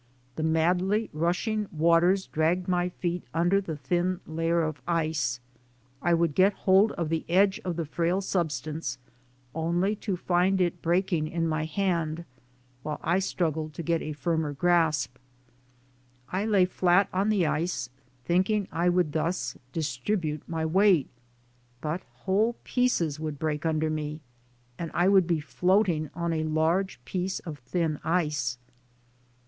The 0.35 0.41
madly 0.41 1.11
rushing 1.13 1.67
waters 1.71 2.25
dragged 2.25 2.67
my 2.67 2.89
feet 2.89 3.21
under 3.35 3.61
the 3.61 3.77
thin 3.77 4.19
layer 4.25 4.63
of 4.63 4.81
ice. 4.87 5.39
I 6.01 6.15
would 6.15 6.33
get 6.33 6.53
hold 6.65 6.91
of 6.93 7.09
the 7.09 7.23
edge 7.29 7.59
of 7.63 7.75
the 7.75 7.85
frail 7.85 8.19
substance 8.19 8.97
only 9.53 9.95
to 9.97 10.17
find 10.17 10.59
it 10.59 10.81
breaking 10.81 11.27
in 11.27 11.47
my 11.47 11.65
hand 11.65 12.25
while 12.81 12.99
I 13.03 13.19
struggled 13.19 13.75
to 13.75 13.83
get 13.83 14.01
a 14.01 14.13
firmer 14.13 14.53
grasp. 14.53 15.19
I 16.31 16.45
lay 16.47 16.65
flat 16.65 17.07
on 17.13 17.29
the 17.29 17.45
ice, 17.45 17.91
thinking 18.25 18.67
I 18.71 18.89
could 18.89 19.11
thus 19.11 19.55
distribute 19.71 20.41
my 20.47 20.65
weight, 20.65 21.09
but 21.79 22.01
whole 22.25 22.55
pieces 22.63 23.19
would 23.19 23.37
break 23.37 23.67
under 23.67 23.91
me 23.91 24.21
and 24.79 24.89
I 24.95 25.07
would 25.09 25.27
be 25.27 25.41
floating 25.41 26.09
on 26.15 26.33
a 26.33 26.43
large 26.43 26.99
piece 27.05 27.37
of 27.41 27.59
thin 27.59 27.99
ice. 28.03 28.57